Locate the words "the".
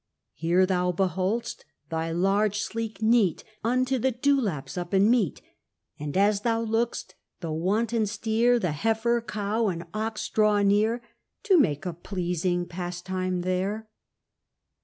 3.99-4.09, 7.41-7.51, 8.57-8.71